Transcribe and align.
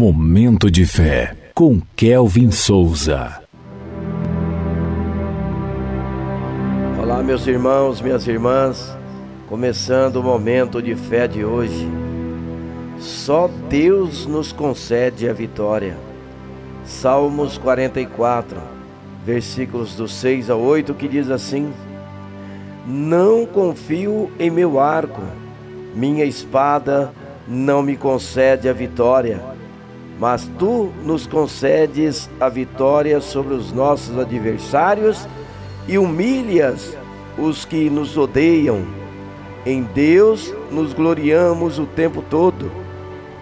Momento 0.00 0.70
de 0.70 0.86
fé 0.86 1.34
com 1.52 1.80
Kelvin 1.96 2.52
Souza. 2.52 3.42
Olá, 7.02 7.20
meus 7.20 7.44
irmãos, 7.48 8.00
minhas 8.00 8.24
irmãs. 8.28 8.96
Começando 9.48 10.18
o 10.18 10.22
momento 10.22 10.80
de 10.80 10.94
fé 10.94 11.26
de 11.26 11.44
hoje. 11.44 11.88
Só 13.00 13.50
Deus 13.68 14.24
nos 14.24 14.52
concede 14.52 15.28
a 15.28 15.32
vitória. 15.32 15.96
Salmos 16.84 17.58
44, 17.58 18.56
versículos 19.26 19.96
do 19.96 20.06
6 20.06 20.48
ao 20.48 20.60
8, 20.60 20.94
que 20.94 21.08
diz 21.08 21.28
assim: 21.28 21.72
Não 22.86 23.44
confio 23.44 24.30
em 24.38 24.48
meu 24.48 24.78
arco, 24.78 25.22
minha 25.92 26.24
espada 26.24 27.12
não 27.48 27.82
me 27.82 27.96
concede 27.96 28.68
a 28.68 28.72
vitória, 28.72 29.57
mas 30.18 30.50
tu 30.58 30.90
nos 31.04 31.26
concedes 31.26 32.28
a 32.40 32.48
vitória 32.48 33.20
sobre 33.20 33.54
os 33.54 33.72
nossos 33.72 34.18
adversários 34.18 35.28
e 35.86 35.96
humilhas 35.96 36.96
os 37.38 37.64
que 37.64 37.88
nos 37.88 38.16
odeiam. 38.16 38.84
Em 39.64 39.82
Deus 39.82 40.54
nos 40.70 40.92
gloriamos 40.92 41.78
o 41.78 41.86
tempo 41.86 42.22
todo 42.22 42.70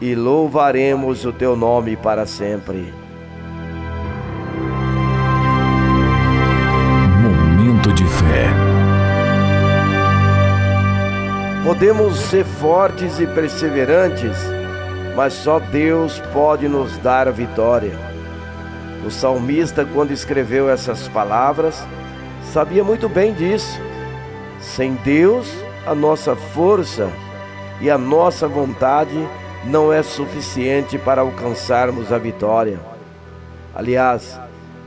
e 0.00 0.14
louvaremos 0.14 1.24
o 1.24 1.32
teu 1.32 1.54
nome 1.54 1.96
para 1.96 2.26
sempre. 2.26 2.92
Momento 7.20 7.92
de 7.92 8.04
fé. 8.04 8.48
Podemos 11.64 12.16
ser 12.16 12.44
fortes 12.44 13.20
e 13.20 13.26
perseverantes, 13.26 14.36
mas 15.14 15.32
só 15.32 15.58
Deus 15.58 16.20
pode 16.32 16.68
nos 16.68 16.96
dar 16.98 17.28
a 17.28 17.30
vitória. 17.30 17.92
O 19.04 19.10
salmista, 19.10 19.84
quando 19.84 20.12
escreveu 20.12 20.70
essas 20.70 21.08
palavras, 21.08 21.84
sabia 22.52 22.84
muito 22.84 23.08
bem 23.08 23.32
disso. 23.34 23.80
Sem 24.60 24.94
Deus, 25.04 25.52
a 25.86 25.94
nossa 25.94 26.36
força 26.36 27.10
e 27.80 27.90
a 27.90 27.98
nossa 27.98 28.46
vontade 28.46 29.28
não 29.64 29.92
é 29.92 30.02
suficiente 30.02 30.96
para 30.98 31.20
alcançarmos 31.20 32.12
a 32.12 32.18
vitória. 32.18 32.78
Aliás, 33.74 34.40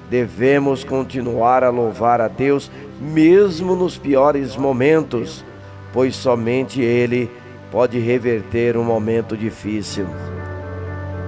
devemos 0.10 0.84
continuar 0.84 1.64
a 1.64 1.70
louvar 1.70 2.22
a 2.22 2.28
Deus 2.28 2.72
mesmo 3.00 3.76
nos 3.76 3.98
piores 3.98 4.56
momentos, 4.56 5.44
pois 5.92 6.16
somente 6.16 6.82
Ele 6.82 7.30
pode 7.72 8.00
reverter 8.00 8.78
um 8.78 8.84
momento 8.84 9.36
difícil. 9.36 10.08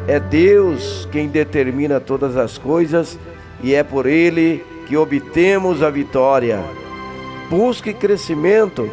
É 0.07 0.19
Deus 0.19 1.07
quem 1.11 1.27
determina 1.27 1.99
todas 1.99 2.37
as 2.37 2.57
coisas 2.57 3.19
e 3.61 3.73
é 3.73 3.83
por 3.83 4.05
Ele 4.05 4.63
que 4.87 4.95
obtemos 4.95 5.83
a 5.83 5.89
vitória. 5.89 6.63
Busque 7.49 7.93
crescimento, 7.93 8.89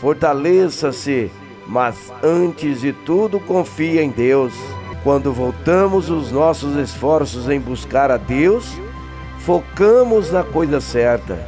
fortaleça-se, 0.00 1.30
mas 1.66 2.12
antes 2.22 2.80
de 2.80 2.92
tudo 2.92 3.38
confie 3.38 4.00
em 4.00 4.10
Deus. 4.10 4.52
Quando 5.04 5.32
voltamos 5.32 6.10
os 6.10 6.32
nossos 6.32 6.76
esforços 6.76 7.48
em 7.48 7.60
buscar 7.60 8.10
a 8.10 8.16
Deus, 8.16 8.76
focamos 9.40 10.32
na 10.32 10.42
coisa 10.42 10.80
certa. 10.80 11.38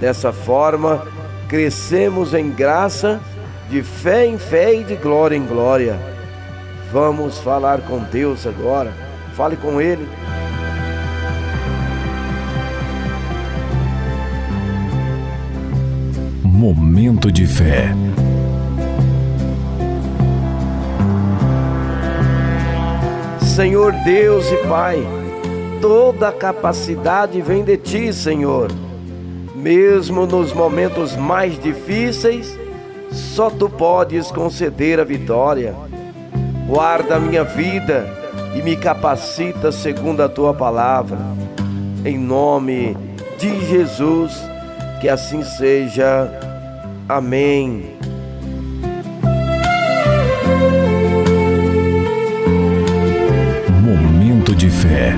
Dessa 0.00 0.32
forma, 0.32 1.06
crescemos 1.48 2.34
em 2.34 2.50
graça, 2.50 3.20
de 3.68 3.82
fé 3.82 4.26
em 4.26 4.38
fé 4.38 4.74
e 4.74 4.84
de 4.84 4.96
glória 4.96 5.36
em 5.36 5.44
glória. 5.44 5.98
Vamos 6.90 7.38
falar 7.38 7.82
com 7.82 7.98
Deus 7.98 8.46
agora. 8.46 8.92
Fale 9.34 9.56
com 9.56 9.80
Ele. 9.80 10.08
Momento 16.42 17.30
de 17.30 17.46
fé. 17.46 17.92
Senhor 23.42 23.92
Deus 24.04 24.50
e 24.50 24.56
Pai, 24.68 24.98
toda 25.80 26.28
a 26.28 26.32
capacidade 26.32 27.40
vem 27.42 27.64
de 27.64 27.76
Ti, 27.76 28.12
Senhor. 28.12 28.70
Mesmo 29.54 30.26
nos 30.26 30.52
momentos 30.52 31.16
mais 31.16 31.58
difíceis, 31.58 32.56
só 33.10 33.50
Tu 33.50 33.68
podes 33.68 34.30
conceder 34.30 35.00
a 35.00 35.04
vitória. 35.04 35.74
Guarda 36.66 37.16
a 37.16 37.20
minha 37.20 37.44
vida 37.44 38.06
e 38.54 38.62
me 38.62 38.76
capacita 38.76 39.72
segundo 39.72 40.22
a 40.22 40.28
Tua 40.28 40.52
palavra. 40.52 41.18
Em 42.04 42.18
nome 42.18 42.96
de 43.38 43.66
Jesus, 43.66 44.32
que 45.00 45.08
assim 45.08 45.42
seja. 45.42 46.30
Amém. 47.08 47.96
Momento 53.82 54.54
de 54.54 54.68
fé. 54.68 55.14